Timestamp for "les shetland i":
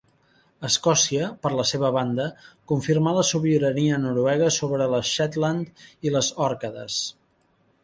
4.95-6.17